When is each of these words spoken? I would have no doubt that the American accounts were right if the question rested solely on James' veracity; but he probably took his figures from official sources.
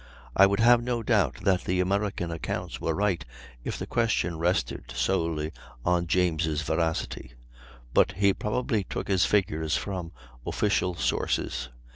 I 0.35 0.47
would 0.47 0.61
have 0.61 0.81
no 0.81 1.03
doubt 1.03 1.43
that 1.43 1.65
the 1.65 1.79
American 1.79 2.31
accounts 2.31 2.81
were 2.81 2.95
right 2.95 3.23
if 3.63 3.77
the 3.77 3.85
question 3.85 4.39
rested 4.39 4.85
solely 4.91 5.51
on 5.85 6.07
James' 6.07 6.61
veracity; 6.63 7.33
but 7.93 8.13
he 8.13 8.33
probably 8.33 8.83
took 8.83 9.07
his 9.07 9.25
figures 9.27 9.77
from 9.77 10.11
official 10.43 10.95
sources. 10.95 11.69